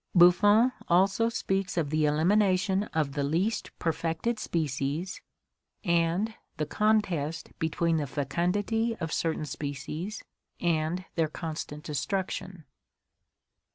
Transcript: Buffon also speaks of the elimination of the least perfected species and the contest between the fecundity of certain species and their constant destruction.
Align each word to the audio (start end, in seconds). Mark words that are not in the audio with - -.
Buffon 0.15 0.71
also 0.87 1.29
speaks 1.29 1.77
of 1.77 1.91
the 1.91 2.05
elimination 2.07 2.85
of 2.85 3.11
the 3.11 3.23
least 3.23 3.69
perfected 3.77 4.39
species 4.39 5.21
and 5.83 6.33
the 6.57 6.65
contest 6.65 7.51
between 7.59 7.97
the 7.97 8.07
fecundity 8.07 8.95
of 8.95 9.13
certain 9.13 9.45
species 9.45 10.23
and 10.59 11.05
their 11.13 11.27
constant 11.27 11.83
destruction. 11.83 12.63